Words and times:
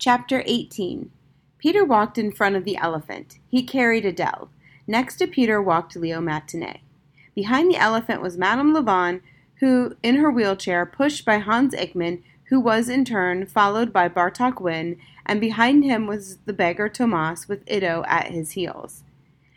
Chapter 0.00 0.44
18 0.46 1.10
Peter 1.58 1.84
walked 1.84 2.18
in 2.18 2.30
front 2.30 2.54
of 2.54 2.62
the 2.62 2.76
elephant. 2.76 3.40
He 3.48 3.64
carried 3.64 4.04
Adele. 4.04 4.48
Next 4.86 5.16
to 5.16 5.26
Peter 5.26 5.60
walked 5.60 5.96
Leo 5.96 6.20
Matienne. 6.20 6.78
Behind 7.34 7.68
the 7.68 7.78
elephant 7.78 8.22
was 8.22 8.38
Madame 8.38 8.72
LaVaughn, 8.72 9.22
who, 9.56 9.96
in 10.04 10.14
her 10.14 10.30
wheelchair, 10.30 10.86
pushed 10.86 11.24
by 11.24 11.38
Hans 11.38 11.74
Ickman, 11.74 12.22
who 12.44 12.60
was 12.60 12.88
in 12.88 13.04
turn 13.04 13.44
followed 13.44 13.92
by 13.92 14.08
Bartok 14.08 14.60
Whynn, 14.60 14.98
and 15.26 15.40
behind 15.40 15.82
him 15.82 16.06
was 16.06 16.38
the 16.46 16.52
beggar 16.52 16.88
Tomas 16.88 17.48
with 17.48 17.68
Iddo 17.68 18.04
at 18.06 18.30
his 18.30 18.52
heels. 18.52 19.02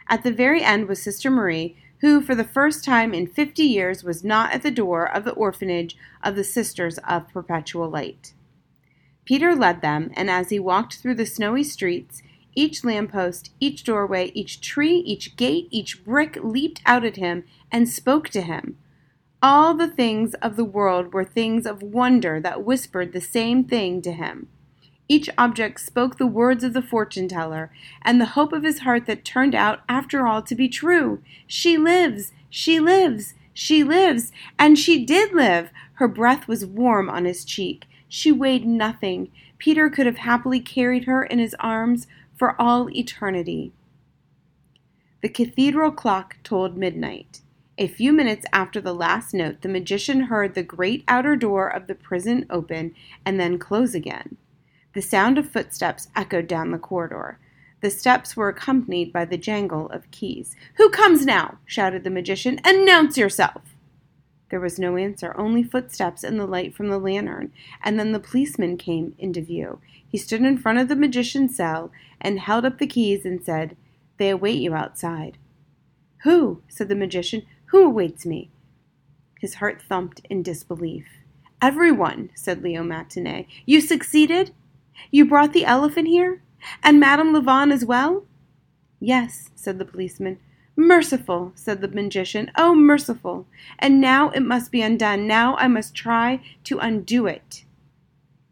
At 0.09 0.23
the 0.23 0.33
very 0.33 0.63
end 0.63 0.87
was 0.87 0.99
Sister 0.99 1.29
Marie, 1.29 1.77
who, 1.99 2.19
for 2.19 2.33
the 2.33 2.43
first 2.43 2.83
time 2.83 3.13
in 3.13 3.27
fifty 3.27 3.65
years, 3.65 4.03
was 4.03 4.23
not 4.23 4.51
at 4.53 4.63
the 4.63 4.71
door 4.71 5.05
of 5.05 5.23
the 5.23 5.33
orphanage 5.33 5.95
of 6.23 6.35
the 6.35 6.43
Sisters 6.43 6.97
of 7.07 7.29
Perpetual 7.31 7.87
Light. 7.87 8.33
Peter 9.31 9.55
led 9.55 9.81
them, 9.81 10.11
and 10.17 10.29
as 10.29 10.49
he 10.49 10.59
walked 10.59 10.97
through 10.97 11.15
the 11.15 11.25
snowy 11.25 11.63
streets, 11.63 12.21
each 12.53 12.83
lamppost, 12.83 13.53
each 13.61 13.85
doorway, 13.85 14.29
each 14.33 14.59
tree, 14.59 14.97
each 15.05 15.37
gate, 15.37 15.69
each 15.71 16.03
brick 16.03 16.37
leaped 16.43 16.81
out 16.85 17.05
at 17.05 17.15
him 17.15 17.45
and 17.71 17.87
spoke 17.87 18.27
to 18.27 18.41
him. 18.41 18.77
All 19.41 19.73
the 19.73 19.87
things 19.87 20.33
of 20.41 20.57
the 20.57 20.65
world 20.65 21.13
were 21.13 21.23
things 21.23 21.65
of 21.65 21.81
wonder 21.81 22.41
that 22.41 22.65
whispered 22.65 23.13
the 23.13 23.21
same 23.21 23.63
thing 23.63 24.01
to 24.01 24.11
him. 24.11 24.49
Each 25.07 25.29
object 25.37 25.79
spoke 25.79 26.17
the 26.17 26.27
words 26.27 26.65
of 26.65 26.73
the 26.73 26.81
fortune 26.81 27.29
teller, 27.29 27.71
and 28.01 28.19
the 28.19 28.35
hope 28.35 28.51
of 28.51 28.63
his 28.63 28.79
heart 28.79 29.05
that 29.05 29.23
turned 29.23 29.55
out, 29.55 29.79
after 29.87 30.27
all, 30.27 30.41
to 30.41 30.55
be 30.55 30.67
true. 30.67 31.23
She 31.47 31.77
lives! 31.77 32.33
She 32.49 32.81
lives! 32.81 33.33
She 33.53 33.81
lives! 33.81 34.33
And 34.59 34.77
she 34.77 35.05
did 35.05 35.31
live! 35.31 35.69
Her 35.93 36.09
breath 36.09 36.49
was 36.49 36.65
warm 36.65 37.09
on 37.09 37.23
his 37.23 37.45
cheek. 37.45 37.85
She 38.13 38.29
weighed 38.29 38.67
nothing. 38.67 39.31
Peter 39.57 39.89
could 39.89 40.05
have 40.05 40.17
happily 40.17 40.59
carried 40.59 41.05
her 41.05 41.23
in 41.23 41.39
his 41.39 41.55
arms 41.61 42.07
for 42.35 42.61
all 42.61 42.89
eternity. 42.89 43.71
The 45.21 45.29
cathedral 45.29 45.93
clock 45.93 46.35
tolled 46.43 46.75
midnight. 46.75 47.39
A 47.77 47.87
few 47.87 48.11
minutes 48.11 48.45
after 48.51 48.81
the 48.81 48.93
last 48.93 49.33
note, 49.33 49.61
the 49.61 49.69
magician 49.69 50.23
heard 50.23 50.55
the 50.55 50.61
great 50.61 51.05
outer 51.07 51.37
door 51.37 51.69
of 51.69 51.87
the 51.87 51.95
prison 51.95 52.45
open 52.49 52.93
and 53.25 53.39
then 53.39 53.57
close 53.57 53.95
again. 53.95 54.35
The 54.93 55.01
sound 55.01 55.37
of 55.37 55.49
footsteps 55.49 56.09
echoed 56.13 56.47
down 56.47 56.71
the 56.71 56.79
corridor. 56.79 57.39
The 57.79 57.89
steps 57.89 58.35
were 58.35 58.49
accompanied 58.49 59.13
by 59.13 59.23
the 59.23 59.37
jangle 59.37 59.89
of 59.89 60.11
keys. 60.11 60.53
Who 60.73 60.89
comes 60.89 61.25
now? 61.25 61.59
shouted 61.65 62.03
the 62.03 62.09
magician. 62.09 62.59
Announce 62.65 63.17
yourself! 63.17 63.70
There 64.51 64.59
was 64.59 64.77
no 64.77 64.97
answer, 64.97 65.33
only 65.37 65.63
footsteps 65.63 66.25
and 66.25 66.37
the 66.37 66.45
light 66.45 66.75
from 66.75 66.89
the 66.89 66.99
lantern, 66.99 67.53
and 67.81 67.97
then 67.97 68.11
the 68.11 68.19
policeman 68.19 68.75
came 68.75 69.15
into 69.17 69.41
view. 69.41 69.79
He 70.05 70.17
stood 70.17 70.41
in 70.41 70.57
front 70.57 70.77
of 70.77 70.89
the 70.89 70.95
magician's 70.95 71.55
cell 71.55 71.89
and 72.19 72.37
held 72.37 72.65
up 72.65 72.77
the 72.77 72.85
keys 72.85 73.25
and 73.25 73.41
said, 73.41 73.77
They 74.17 74.29
await 74.29 74.59
you 74.59 74.75
outside. 74.75 75.37
Who? 76.23 76.61
said 76.67 76.89
the 76.89 76.95
magician. 76.95 77.43
Who 77.67 77.85
awaits 77.85 78.25
me? 78.25 78.49
His 79.39 79.55
heart 79.55 79.81
thumped 79.81 80.19
in 80.29 80.43
disbelief. 80.43 81.05
Everyone, 81.61 82.29
said 82.35 82.61
Leo 82.61 82.83
Matienne. 82.83 83.47
You 83.65 83.79
succeeded? 83.79 84.51
You 85.11 85.23
brought 85.23 85.53
the 85.53 85.65
elephant 85.65 86.09
here? 86.09 86.43
And 86.83 86.99
Madame 86.99 87.31
LaVaughn 87.31 87.71
as 87.71 87.85
well? 87.85 88.25
Yes, 88.99 89.49
said 89.55 89.79
the 89.79 89.85
policeman. 89.85 90.39
Merciful, 90.75 91.51
said 91.55 91.81
the 91.81 91.87
magician. 91.87 92.51
Oh, 92.55 92.73
merciful! 92.73 93.45
And 93.77 93.99
now 93.99 94.29
it 94.29 94.41
must 94.41 94.71
be 94.71 94.81
undone. 94.81 95.27
Now 95.27 95.55
I 95.57 95.67
must 95.67 95.93
try 95.93 96.41
to 96.63 96.79
undo 96.79 97.27
it. 97.27 97.65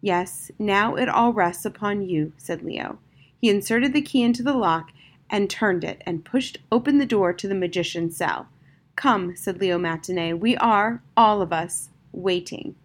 Yes, 0.01 0.51
now 0.59 0.95
it 0.95 1.09
all 1.09 1.33
rests 1.33 1.65
upon 1.65 2.07
you, 2.07 2.33
said 2.37 2.61
Leo. 2.61 2.99
He 3.39 3.49
inserted 3.49 3.93
the 3.93 4.01
key 4.01 4.21
into 4.21 4.43
the 4.43 4.53
lock 4.53 4.91
and 5.29 5.49
turned 5.49 5.83
it 5.83 6.01
and 6.05 6.25
pushed 6.25 6.57
open 6.71 6.97
the 6.97 7.05
door 7.05 7.33
to 7.33 7.47
the 7.47 7.55
magician's 7.55 8.17
cell. 8.17 8.47
Come, 8.95 9.35
said 9.35 9.61
Leo 9.61 9.77
Matienne, 9.77 10.39
we 10.39 10.57
are, 10.57 11.01
all 11.15 11.41
of 11.41 11.53
us, 11.53 11.89
waiting. 12.11 12.75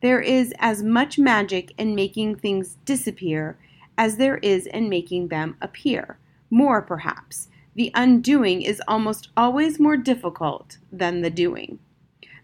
There 0.00 0.20
is 0.20 0.54
as 0.58 0.82
much 0.82 1.18
magic 1.18 1.72
in 1.76 1.94
making 1.94 2.36
things 2.36 2.76
disappear 2.84 3.58
as 3.96 4.16
there 4.16 4.38
is 4.38 4.66
in 4.66 4.88
making 4.88 5.28
them 5.28 5.56
appear. 5.60 6.18
More, 6.50 6.80
perhaps 6.80 7.48
the 7.78 7.92
undoing 7.94 8.60
is 8.60 8.82
almost 8.88 9.28
always 9.36 9.78
more 9.78 9.96
difficult 9.96 10.78
than 10.90 11.22
the 11.22 11.30
doing. 11.30 11.78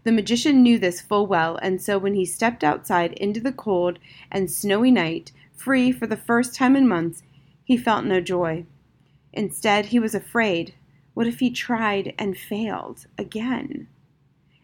The 0.04 0.12
magician 0.12 0.62
knew 0.62 0.78
this 0.78 1.00
full 1.00 1.26
well, 1.26 1.56
and 1.56 1.82
so 1.82 1.98
when 1.98 2.14
he 2.14 2.24
stepped 2.24 2.62
outside 2.62 3.14
into 3.14 3.40
the 3.40 3.50
cold 3.50 3.98
and 4.30 4.48
snowy 4.48 4.92
night, 4.92 5.32
free 5.52 5.90
for 5.90 6.06
the 6.06 6.16
first 6.16 6.54
time 6.54 6.76
in 6.76 6.86
months, 6.86 7.24
he 7.64 7.76
felt 7.76 8.04
no 8.04 8.20
joy. 8.20 8.64
Instead, 9.32 9.86
he 9.86 9.98
was 9.98 10.14
afraid. 10.14 10.72
What 11.14 11.26
if 11.26 11.40
he 11.40 11.50
tried 11.50 12.14
and 12.16 12.38
failed 12.38 13.06
again? 13.18 13.88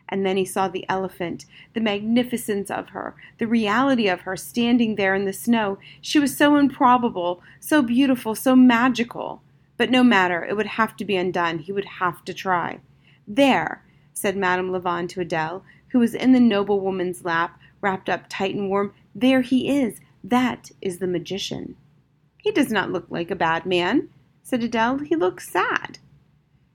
And 0.09 0.25
then 0.25 0.37
he 0.37 0.45
saw 0.45 0.69
the 0.69 0.89
elephant, 0.89 1.47
the 1.75 1.81
magnificence 1.81 2.71
of 2.71 2.91
her, 2.91 3.17
the 3.39 3.49
reality 3.49 4.07
of 4.07 4.21
her 4.21 4.37
standing 4.37 4.95
there 4.95 5.17
in 5.17 5.25
the 5.25 5.33
snow. 5.33 5.79
She 6.01 6.21
was 6.21 6.37
so 6.37 6.55
improbable, 6.55 7.43
so 7.59 7.83
beautiful, 7.83 8.37
so 8.37 8.55
magical. 8.55 9.43
But 9.81 9.91
no 9.91 10.05
matter, 10.05 10.45
it 10.45 10.59
would 10.59 10.67
have 10.67 10.95
to 10.99 11.07
be 11.07 11.17
undone. 11.17 11.61
He 11.61 11.73
would 11.73 11.87
have 11.87 12.23
to 12.27 12.35
try. 12.35 12.81
There, 13.27 13.83
said 14.13 14.37
Madame 14.37 14.71
LaVaughn 14.71 15.09
to 15.09 15.23
Adele, 15.23 15.65
who 15.89 16.01
was 16.01 16.15
in 16.15 16.35
the 16.35 16.39
noble 16.39 16.81
woman's 16.81 17.25
lap, 17.25 17.59
wrapped 17.81 18.11
up 18.11 18.27
tight 18.29 18.55
and 18.55 18.69
warm. 18.69 18.93
There 19.15 19.41
he 19.41 19.71
is. 19.81 19.99
That 20.23 20.71
is 20.83 20.99
the 20.99 21.07
magician. 21.07 21.77
He 22.37 22.51
does 22.51 22.71
not 22.71 22.93
look 22.93 23.07
like 23.09 23.31
a 23.31 23.35
bad 23.35 23.65
man, 23.65 24.11
said 24.43 24.63
Adele. 24.63 24.99
He 24.99 25.17
looks 25.17 25.49
sad. 25.49 25.99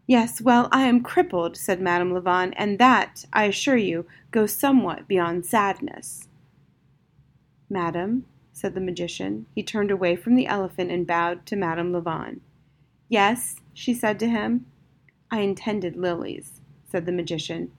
Yes, 0.08 0.42
well, 0.42 0.68
I 0.72 0.88
am 0.88 1.04
crippled, 1.04 1.58
said 1.58 1.80
Madame 1.80 2.12
LaVaughn, 2.12 2.54
and 2.54 2.80
that, 2.80 3.26
I 3.32 3.44
assure 3.44 3.78
you, 3.78 4.08
goes 4.32 4.52
somewhat 4.52 5.08
beyond 5.08 5.46
sadness. 5.46 6.28
Madam, 7.70 8.26
said 8.52 8.74
the 8.74 8.82
magician. 8.82 9.46
He 9.54 9.62
turned 9.62 9.92
away 9.92 10.16
from 10.16 10.34
the 10.34 10.48
elephant 10.48 10.90
and 10.90 11.06
bowed 11.06 11.46
to 11.46 11.56
Madame 11.56 11.94
LaVaughn. 11.94 12.42
Yes, 13.10 13.58
she 13.74 13.94
said 13.94 14.20
to 14.20 14.30
him. 14.30 14.66
I 15.32 15.42
intended 15.42 15.96
lilies, 15.96 16.62
said 16.90 17.06
the 17.06 17.12
magician. 17.12 17.72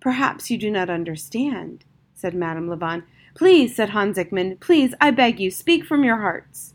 Perhaps 0.00 0.50
you 0.50 0.58
do 0.58 0.70
not 0.70 0.90
understand, 0.90 1.84
said 2.14 2.34
Madame 2.34 2.68
LaVaughn. 2.68 3.04
Please, 3.34 3.74
said 3.74 3.90
Hans 3.90 4.18
Ickman, 4.18 4.60
please, 4.60 4.94
I 5.00 5.10
beg 5.10 5.40
you, 5.40 5.50
speak 5.50 5.84
from 5.84 6.04
your 6.04 6.18
hearts. 6.18 6.74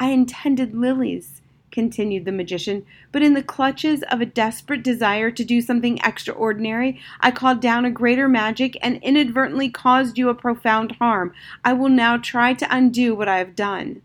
I 0.00 0.10
intended 0.10 0.74
lilies, 0.74 1.42
continued 1.70 2.24
the 2.24 2.32
magician, 2.32 2.84
but 3.10 3.22
in 3.22 3.34
the 3.34 3.42
clutches 3.42 4.02
of 4.04 4.20
a 4.20 4.26
desperate 4.26 4.82
desire 4.82 5.30
to 5.30 5.44
do 5.44 5.60
something 5.60 5.98
extraordinary, 5.98 7.00
I 7.20 7.30
called 7.30 7.60
down 7.60 7.84
a 7.84 7.90
greater 7.90 8.28
magic 8.28 8.76
and 8.82 9.02
inadvertently 9.02 9.70
caused 9.70 10.18
you 10.18 10.28
a 10.28 10.34
profound 10.34 10.96
harm. 10.96 11.32
I 11.64 11.72
will 11.72 11.88
now 11.88 12.16
try 12.16 12.54
to 12.54 12.74
undo 12.74 13.14
what 13.14 13.28
I 13.28 13.38
have 13.38 13.56
done. 13.56 14.02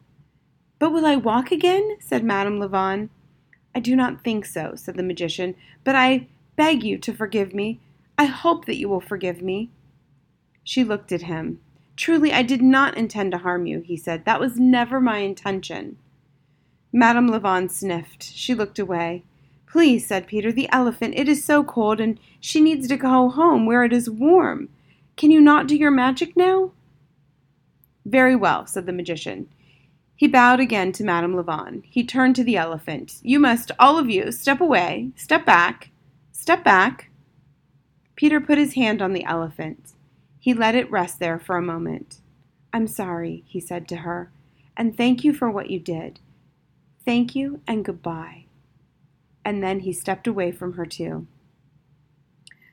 But 0.80 0.92
will 0.92 1.06
I 1.06 1.16
walk 1.16 1.52
again? 1.52 1.98
said 2.00 2.24
Madame 2.24 2.60
LaVaughn. 2.60 3.10
I 3.78 3.80
do 3.80 3.96
not 3.96 4.24
think 4.24 4.48
so, 4.48 4.74
said 4.74 4.96
the 4.96 5.04
magician, 5.04 5.54
but 5.84 5.94
I 5.94 6.26
beg 6.56 6.84
you 6.84 6.98
to 6.98 7.14
forgive 7.14 7.54
me. 7.54 7.80
I 8.18 8.26
hope 8.26 8.66
that 8.66 8.78
you 8.78 8.90
will 8.90 9.00
forgive 9.00 9.40
me. 9.40 9.70
She 10.64 10.84
looked 10.84 11.12
at 11.12 11.22
him. 11.22 11.60
Truly, 11.96 12.34
I 12.34 12.42
did 12.42 12.64
not 12.64 12.98
intend 12.98 13.34
to 13.34 13.38
harm 13.38 13.68
you, 13.68 13.82
he 13.82 13.96
said. 13.96 14.26
That 14.26 14.40
was 14.40 14.60
never 14.60 15.00
my 15.00 15.20
intention. 15.20 16.00
Madame 16.92 17.30
LaVaughn 17.30 17.70
sniffed. 17.70 18.24
She 18.24 18.56
looked 18.56 18.80
away. 18.80 19.24
Please, 19.68 20.08
said 20.08 20.26
Peter, 20.26 20.52
the 20.52 20.70
elephant. 20.72 21.14
It 21.16 21.30
is 21.30 21.46
so 21.46 21.64
cold, 21.64 22.00
and 22.00 22.20
she 22.40 22.60
needs 22.60 22.88
to 22.88 22.98
go 22.98 23.30
home 23.30 23.68
where 23.68 23.84
it 23.84 23.94
is 23.94 24.10
warm. 24.10 24.70
Can 25.18 25.30
you 25.30 25.40
not 25.40 25.68
do 25.68 25.78
your 25.78 25.92
magic 25.92 26.36
now? 26.36 26.72
Very 28.08 28.36
well, 28.36 28.66
said 28.66 28.88
the 28.88 28.92
magician. 28.92 29.48
He 30.18 30.28
bowed 30.28 30.60
again 30.60 30.92
to 30.94 31.04
Madame 31.04 31.36
LaVaughn. 31.36 31.84
He 31.86 32.04
turned 32.04 32.36
to 32.38 32.44
the 32.44 32.58
elephant. 32.58 33.20
You 33.22 33.40
must, 33.40 33.72
all 33.78 34.00
of 34.00 34.10
you, 34.10 34.32
step 34.32 34.60
away, 34.60 35.12
step 35.16 35.46
back, 35.46 35.92
step 36.32 36.64
back. 36.64 37.12
Peter 38.16 38.42
put 38.42 38.58
his 38.58 38.74
hand 38.74 39.00
on 39.00 39.14
the 39.14 39.24
elephant. 39.24 39.94
He 40.40 40.56
let 40.56 40.74
it 40.74 40.90
rest 40.90 41.20
there 41.20 41.38
for 41.38 41.56
a 41.56 41.62
moment. 41.62 42.22
I'm 42.74 42.88
sorry, 42.88 43.44
he 43.46 43.60
said 43.60 43.88
to 43.90 43.98
her, 43.98 44.32
and 44.76 44.98
thank 44.98 45.24
you 45.24 45.34
for 45.34 45.52
what 45.52 45.70
you 45.70 45.80
did. 45.80 46.20
Thank 47.06 47.36
you 47.36 47.62
and 47.68 47.86
goodbye. 47.86 48.46
And 49.46 49.62
then 49.62 49.82
he 49.82 49.94
stepped 49.94 50.26
away 50.26 50.52
from 50.52 50.74
her 50.74 50.86
too. 50.88 51.28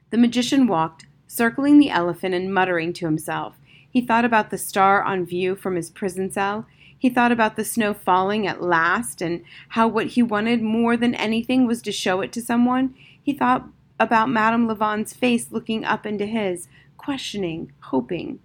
The 0.09 0.17
magician 0.17 0.67
walked, 0.67 1.05
circling 1.27 1.79
the 1.79 1.91
elephant 1.91 2.35
and 2.35 2.55
muttering 2.55 2.95
to 2.95 3.05
himself. 3.07 3.57
He 3.91 4.01
thought 4.01 4.25
about 4.25 4.49
the 4.49 4.57
star 4.57 5.03
on 5.03 5.27
view 5.27 5.55
from 5.55 5.77
his 5.77 5.91
prison 5.91 6.31
cell 6.31 6.67
he 6.99 7.11
thought 7.11 7.33
about 7.33 7.57
the 7.57 7.65
snow 7.65 7.93
falling 7.95 8.47
at 8.47 8.63
last 8.63 9.21
and 9.21 9.43
how 9.71 9.87
what 9.89 10.09
he 10.09 10.23
wanted 10.23 10.63
more 10.63 10.97
than 10.97 11.15
anything 11.15 11.67
was 11.67 11.83
to 11.83 11.93
show 11.93 12.21
it 12.21 12.33
to 12.33 12.43
someone. 12.43 12.95
He 13.23 13.33
thought 13.33 13.69
about 14.01 14.29
Madame 14.29 14.67
LaVaughn's 14.67 15.13
face 15.13 15.53
looking 15.53 15.85
up 15.85 16.07
into 16.07 16.27
his, 16.27 16.69
questioning, 16.97 17.73
hoping. 17.81 18.41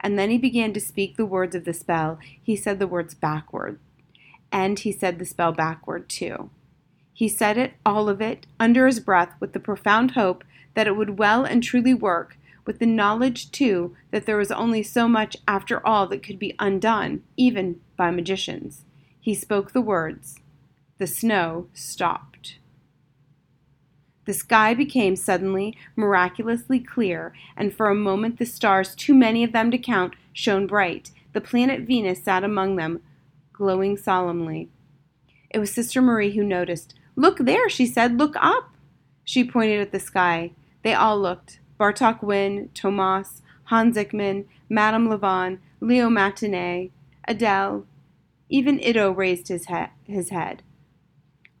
And 0.00 0.18
then 0.18 0.30
he 0.30 0.38
began 0.38 0.72
to 0.72 0.80
speak 0.80 1.16
the 1.16 1.26
words 1.26 1.54
of 1.54 1.64
the 1.64 1.74
spell. 1.74 2.18
He 2.42 2.56
said 2.56 2.78
the 2.78 2.86
words 2.86 3.14
backward. 3.14 3.78
And 4.50 4.78
he 4.78 4.92
said 4.92 5.18
the 5.18 5.24
spell 5.24 5.52
backward, 5.52 6.08
too. 6.08 6.50
He 7.12 7.28
said 7.28 7.56
it, 7.56 7.74
all 7.86 8.08
of 8.08 8.20
it, 8.20 8.46
under 8.58 8.86
his 8.86 9.00
breath, 9.00 9.34
with 9.38 9.52
the 9.52 9.60
profound 9.60 10.12
hope 10.12 10.44
that 10.74 10.86
it 10.86 10.96
would 10.96 11.18
well 11.18 11.44
and 11.44 11.62
truly 11.62 11.94
work, 11.94 12.36
with 12.64 12.78
the 12.78 12.86
knowledge, 12.86 13.50
too, 13.50 13.96
that 14.10 14.26
there 14.26 14.36
was 14.36 14.52
only 14.52 14.82
so 14.82 15.08
much, 15.08 15.36
after 15.48 15.84
all, 15.86 16.06
that 16.08 16.22
could 16.22 16.38
be 16.38 16.54
undone, 16.58 17.22
even 17.36 17.80
by 17.96 18.10
magicians. 18.10 18.84
He 19.20 19.34
spoke 19.34 19.72
the 19.72 19.80
words. 19.80 20.38
The 20.98 21.06
snow 21.06 21.68
stopped. 21.72 22.58
The 24.24 24.34
sky 24.34 24.72
became 24.74 25.16
suddenly 25.16 25.76
miraculously 25.96 26.78
clear, 26.78 27.34
and 27.56 27.74
for 27.74 27.88
a 27.88 27.94
moment 27.94 28.38
the 28.38 28.46
stars, 28.46 28.94
too 28.94 29.14
many 29.14 29.42
of 29.42 29.52
them 29.52 29.70
to 29.72 29.78
count, 29.78 30.14
shone 30.32 30.66
bright. 30.66 31.10
The 31.32 31.40
planet 31.40 31.80
Venus 31.80 32.22
sat 32.22 32.44
among 32.44 32.76
them, 32.76 33.00
glowing 33.52 33.96
solemnly. 33.96 34.68
It 35.50 35.58
was 35.58 35.72
Sister 35.72 36.00
Marie 36.00 36.32
who 36.32 36.44
noticed. 36.44 36.94
Look 37.16 37.38
there, 37.38 37.68
she 37.68 37.84
said. 37.84 38.16
Look 38.16 38.36
up. 38.36 38.74
She 39.24 39.44
pointed 39.44 39.80
at 39.80 39.92
the 39.92 40.00
sky. 40.00 40.52
They 40.82 40.94
all 40.94 41.20
looked. 41.20 41.58
Bartok 41.82 42.20
Whynn, 42.22 42.70
Tomas, 42.74 43.42
Hans 43.64 43.96
Ickman, 43.96 44.44
Madame 44.68 45.08
LaVaughn, 45.08 45.58
Leo 45.80 46.08
Matienne, 46.08 46.92
Adele. 47.26 47.84
Even 48.48 48.78
Iddo 48.78 49.10
raised 49.10 49.48
his, 49.48 49.66
he- 49.66 49.86
his 50.12 50.28
head. 50.28 50.62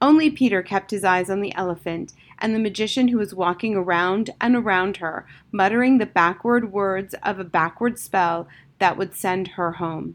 Only 0.00 0.30
Peter 0.30 0.62
kept 0.62 0.92
his 0.92 1.02
eyes 1.02 1.28
on 1.28 1.40
the 1.40 1.52
elephant 1.56 2.12
and 2.38 2.54
the 2.54 2.60
magician 2.60 3.08
who 3.08 3.18
was 3.18 3.34
walking 3.34 3.74
around 3.74 4.30
and 4.40 4.54
around 4.54 4.98
her, 4.98 5.26
muttering 5.50 5.98
the 5.98 6.06
backward 6.06 6.72
words 6.72 7.16
of 7.24 7.40
a 7.40 7.44
backward 7.44 7.98
spell 7.98 8.46
that 8.78 8.96
would 8.96 9.16
send 9.16 9.48
her 9.48 9.72
home. 9.72 10.14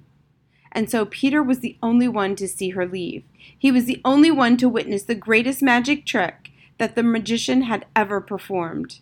And 0.71 0.89
so 0.89 1.05
Peter 1.05 1.43
was 1.43 1.59
the 1.59 1.77
only 1.83 2.07
one 2.07 2.37
to 2.37 2.47
see 2.47 2.69
her 2.69 2.85
leave. 2.85 3.25
He 3.59 3.71
was 3.71 3.83
the 3.83 3.99
only 4.05 4.31
one 4.31 4.55
to 4.55 4.69
witness 4.69 5.03
the 5.03 5.15
greatest 5.15 5.61
magic 5.61 6.05
trick 6.05 6.51
that 6.77 6.95
the 6.95 7.03
magician 7.03 7.63
had 7.63 7.85
ever 7.93 8.21
performed. 8.21 9.01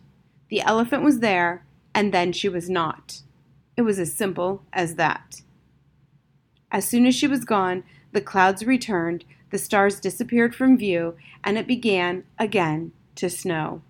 The 0.49 0.61
elephant 0.61 1.03
was 1.03 1.19
there, 1.19 1.65
and 1.93 2.13
then 2.13 2.31
she 2.31 2.49
was 2.49 2.69
not. 2.69 3.21
It 3.77 3.81
was 3.81 3.99
as 3.99 4.13
simple 4.13 4.63
as 4.71 4.95
that. 4.95 5.41
As 6.71 6.87
soon 6.87 7.05
as 7.05 7.15
she 7.15 7.27
was 7.27 7.45
gone, 7.45 7.83
the 8.11 8.21
clouds 8.21 8.65
returned, 8.65 9.25
the 9.49 9.57
stars 9.57 9.99
disappeared 9.99 10.55
from 10.55 10.77
view, 10.77 11.15
and 11.43 11.57
it 11.57 11.67
began 11.67 12.23
again 12.37 12.91
to 13.15 13.29
snow. 13.29 13.81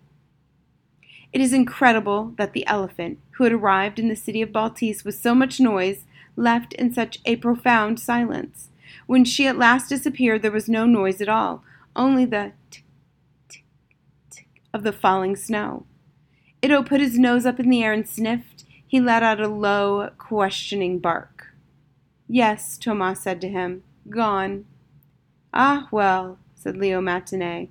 It 1.34 1.42
is 1.42 1.52
incredible 1.52 2.34
that 2.38 2.54
the 2.54 2.66
elephant, 2.68 3.20
who 3.32 3.44
had 3.44 3.54
arrived 3.54 4.00
in 4.00 4.08
the 4.08 4.16
city 4.16 4.42
of 4.42 4.52
Baltese 4.52 5.04
with 5.04 5.16
so 5.16 5.36
much 5.36 5.60
noise, 5.60 6.06
left 6.36 6.74
in 6.74 6.94
such 6.94 7.20
a 7.26 7.36
profound 7.36 8.00
silence. 8.00 8.70
When 9.06 9.26
she 9.26 9.48
at 9.48 9.58
last 9.58 9.90
disappeared, 9.90 10.42
there 10.42 10.52
was 10.52 10.70
no 10.70 10.86
noise 10.86 11.22
at 11.22 11.30
all, 11.30 11.64
only 11.96 12.26
the 12.26 12.54
tick, 12.70 12.84
tick, 13.50 13.66
tick 14.30 14.48
of 14.74 14.84
the 14.84 14.94
falling 14.94 15.36
snow. 15.36 15.86
Iddo 16.66 16.82
put 16.82 17.00
his 17.00 17.20
nose 17.20 17.46
up 17.46 17.60
in 17.60 17.70
the 17.70 17.84
air 17.84 17.94
and 17.94 18.10
sniffed. 18.10 18.66
He 18.88 19.00
let 19.00 19.22
out 19.22 19.40
a 19.40 19.48
low, 19.48 20.10
questioning 20.18 20.98
bark. 20.98 21.54
Yes, 22.28 22.80
Tomas 22.80 23.22
said 23.22 23.40
to 23.42 23.48
him. 23.48 23.84
Gone. 24.10 24.66
Ah, 25.54 25.88
well, 25.92 26.40
said 26.56 26.76
Leo 26.76 27.02
Matienne. 27.02 27.70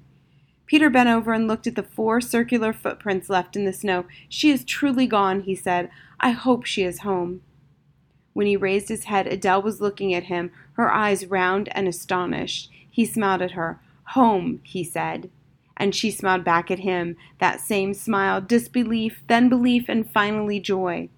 Peter 0.67 0.88
bent 0.88 1.08
over 1.08 1.32
and 1.32 1.49
looked 1.49 1.67
at 1.67 1.75
the 1.75 1.82
four 1.82 2.20
circular 2.20 2.73
footprints 2.73 3.29
left 3.29 3.56
in 3.56 3.64
the 3.64 3.73
snow. 3.73 4.05
She 4.29 4.52
is 4.52 4.64
truly 4.64 5.08
gone, 5.08 5.41
he 5.41 5.56
said. 5.56 5.91
I 6.20 6.31
hope 6.31 6.64
she 6.64 6.85
is 6.85 7.00
home. 7.00 7.43
When 8.32 8.46
he 8.46 8.56
raised 8.56 8.91
his 8.91 9.06
head, 9.06 9.26
Adele 9.26 9.62
was 9.62 9.81
looking 9.81 10.14
at 10.14 10.25
him, 10.25 10.52
her 10.75 10.93
eyes 10.93 11.26
round 11.26 11.69
and 11.73 11.88
astonished. 11.88 12.70
He 12.88 13.05
smiled 13.05 13.43
at 13.43 13.52
her. 13.52 13.81
Home, 14.11 14.61
he 14.62 14.85
said. 14.85 15.31
And 15.76 15.94
she 15.94 16.11
smiled 16.11 16.44
back 16.44 16.71
at 16.71 16.81
him, 16.81 17.17
that 17.38 17.61
same 17.61 17.94
smile, 17.94 18.41
disbelief, 18.41 19.23
then 19.26 19.49
belief, 19.49 19.87
and 19.88 20.11
finally 20.11 20.61
joy. 20.61 21.09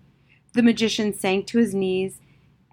The 0.55 0.63
magician 0.63 1.13
sank 1.13 1.47
to 1.49 1.59
his 1.59 1.75
knees 1.75 2.21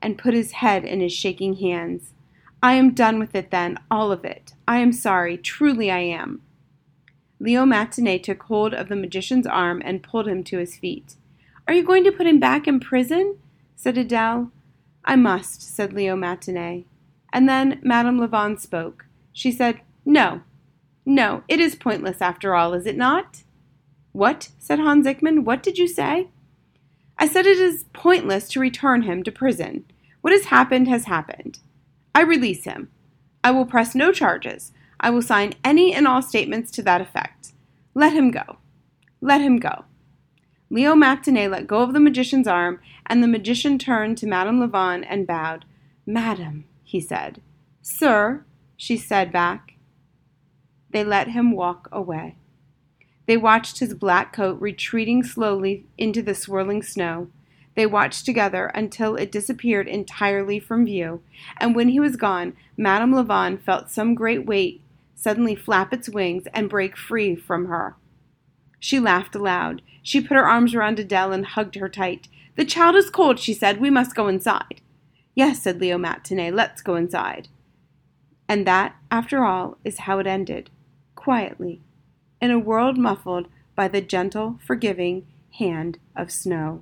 and 0.01 0.17
put 0.17 0.33
his 0.33 0.53
head 0.53 0.85
in 0.85 1.01
his 1.01 1.13
shaking 1.13 1.55
hands. 1.55 2.13
I 2.61 2.73
am 2.73 2.93
done 2.93 3.19
with 3.19 3.35
it 3.35 3.51
then, 3.51 3.77
all 3.91 4.11
of 4.11 4.23
it. 4.23 4.53
I 4.67 4.77
am 4.77 4.93
sorry, 4.93 5.37
truly 5.37 5.91
I 5.91 5.99
am. 5.99 6.41
Leo 7.39 7.65
Matienne 7.65 8.23
took 8.23 8.43
hold 8.43 8.73
of 8.73 8.87
the 8.87 8.95
magician's 8.95 9.45
arm 9.45 9.81
and 9.83 10.01
pulled 10.01 10.29
him 10.29 10.45
to 10.45 10.59
his 10.59 10.77
feet. 10.77 11.15
Are 11.67 11.73
you 11.73 11.83
going 11.83 12.05
to 12.05 12.11
put 12.11 12.27
him 12.27 12.39
back 12.39 12.67
in 12.67 12.79
prison? 12.79 13.37
said 13.75 13.97
Adele. 13.97 14.49
I 15.03 15.17
must, 15.17 15.61
said 15.61 15.91
Leo 15.91 16.15
Matienne. 16.15 16.85
And 17.33 17.49
then 17.49 17.79
Madame 17.83 18.19
LaVaughn 18.19 18.57
spoke. 18.57 19.05
She 19.33 19.51
said, 19.51 19.81
No, 20.05 20.41
no, 21.05 21.43
it 21.47 21.59
is 21.59 21.75
pointless 21.75 22.21
after 22.21 22.55
all, 22.55 22.73
is 22.73 22.85
it 22.85 22.97
not? 22.97 23.43
What? 24.11 24.49
said 24.59 24.79
Hans 24.79 25.05
Ickman. 25.05 25.43
What 25.43 25.63
did 25.63 25.77
you 25.77 25.87
say? 25.87 26.29
I 27.17 27.27
said 27.27 27.45
it 27.45 27.57
is 27.57 27.85
pointless 27.93 28.47
to 28.49 28.59
return 28.59 29.03
him 29.03 29.23
to 29.23 29.31
prison. 29.31 29.85
What 30.21 30.33
has 30.33 30.45
happened 30.45 30.87
has 30.87 31.05
happened. 31.05 31.59
I 32.15 32.21
release 32.21 32.63
him. 32.63 32.89
I 33.43 33.51
will 33.51 33.65
press 33.65 33.93
no 33.93 34.11
charges. 34.11 34.71
I 34.99 35.09
will 35.09 35.21
sign 35.21 35.53
any 35.63 35.93
and 35.93 36.07
all 36.07 36.21
statements 36.21 36.71
to 36.71 36.83
that 36.83 37.01
effect. 37.01 37.51
Let 37.93 38.13
him 38.13 38.31
go. 38.31 38.57
Let 39.19 39.41
him 39.41 39.57
go. 39.57 39.85
Leo 40.69 40.95
Matienne 40.95 41.51
let 41.51 41.67
go 41.67 41.81
of 41.81 41.93
the 41.93 41.99
magician's 41.99 42.47
arm, 42.47 42.79
and 43.05 43.21
the 43.21 43.27
magician 43.27 43.77
turned 43.77 44.17
to 44.17 44.27
Madame 44.27 44.59
LaVaughn 44.59 45.03
and 45.03 45.27
bowed. 45.27 45.65
Madam, 46.05 46.65
he 46.83 46.99
said. 46.99 47.41
Sir, 47.81 48.43
she 48.77 48.97
said 48.97 49.31
back. 49.31 49.72
They 50.93 51.03
let 51.03 51.29
him 51.29 51.51
walk 51.51 51.89
away. 51.91 52.35
They 53.25 53.35
watched 53.35 53.79
his 53.79 53.95
black 53.95 54.31
coat 54.31 54.61
retreating 54.61 55.23
slowly 55.23 55.85
into 55.97 56.21
the 56.21 56.35
swirling 56.35 56.83
snow. 56.83 57.29
They 57.75 57.87
watched 57.87 58.25
together 58.25 58.67
until 58.75 59.15
it 59.15 59.31
disappeared 59.31 59.87
entirely 59.87 60.59
from 60.59 60.85
view, 60.85 61.23
and 61.57 61.75
when 61.75 61.89
he 61.89 61.99
was 61.99 62.15
gone, 62.15 62.55
Madame 62.77 63.11
LaVaughn 63.11 63.57
felt 63.57 63.89
some 63.89 64.13
great 64.13 64.45
weight 64.45 64.81
suddenly 65.15 65.55
flap 65.55 65.93
its 65.93 66.09
wings 66.09 66.43
and 66.53 66.69
break 66.69 66.95
free 66.95 67.35
from 67.35 67.65
her. 67.65 67.95
She 68.79 68.99
laughed 68.99 69.33
aloud. 69.33 69.81
She 70.03 70.21
put 70.21 70.37
her 70.37 70.45
arms 70.45 70.75
around 70.75 70.99
Adele 70.99 71.31
and 71.31 71.45
hugged 71.45 71.75
her 71.75 71.89
tight. 71.89 72.27
The 72.55 72.65
child 72.65 72.95
is 72.95 73.09
cold, 73.09 73.39
she 73.39 73.53
said. 73.53 73.79
We 73.79 73.89
must 73.89 74.15
go 74.15 74.27
inside. 74.27 74.81
Yes, 75.33 75.63
said 75.63 75.81
Leo 75.81 75.97
Matienne, 75.97 76.53
let's 76.53 76.83
go 76.83 76.95
inside. 76.95 77.47
And 78.47 78.67
that, 78.67 78.95
after 79.09 79.43
all, 79.43 79.77
is 79.83 79.99
how 79.99 80.19
it 80.19 80.27
ended 80.27 80.69
quietly, 81.23 81.79
in 82.41 82.51
a 82.51 82.59
world 82.59 82.97
muffled 82.97 83.47
by 83.75 83.87
the 83.87 84.01
gentle, 84.01 84.59
forgiving 84.67 85.25
hand 85.57 85.97
of 86.17 86.29
snow. 86.29 86.81